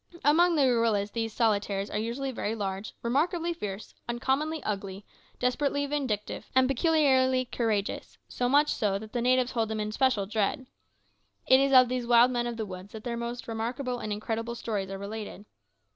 Among 0.25 0.55
the 0.55 0.63
gorillas 0.63 1.11
these 1.11 1.31
solitaires 1.31 1.91
are 1.91 1.99
usually 1.99 2.31
very 2.31 2.55
large, 2.55 2.95
remarkably 3.03 3.53
fierce, 3.53 3.93
uncommonly 4.09 4.63
ugly, 4.63 5.05
desperately 5.37 5.85
vindictive, 5.85 6.47
and 6.55 6.67
peculiarly 6.67 7.45
courageous; 7.45 8.17
so 8.27 8.49
much 8.49 8.69
so 8.69 8.97
that 8.97 9.13
the 9.13 9.21
natives 9.21 9.51
hold 9.51 9.69
them 9.69 9.79
in 9.79 9.91
special 9.91 10.25
dread. 10.25 10.65
It 11.45 11.59
is 11.59 11.71
of 11.71 11.87
these 11.87 12.07
wild 12.07 12.31
men 12.31 12.47
of 12.47 12.57
the 12.57 12.65
woods 12.65 12.93
that 12.93 13.03
their 13.03 13.15
most 13.15 13.47
remarkable 13.47 13.99
and 13.99 14.11
incredible 14.11 14.55
stories 14.55 14.89
are 14.89 14.97
related. 14.97 15.45